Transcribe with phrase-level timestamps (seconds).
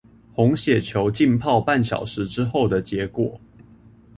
[0.33, 3.39] 紅血球浸泡半小時之後的結果